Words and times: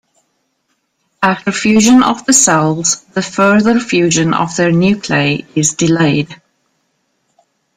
After 1.21 1.51
fusion 1.51 2.01
of 2.01 2.25
the 2.25 2.33
cells, 2.33 3.03
the 3.13 3.21
further 3.21 3.79
fusion 3.79 4.33
of 4.33 4.55
their 4.55 4.71
nuclei 4.71 5.41
is 5.53 5.75
delayed. 5.75 6.41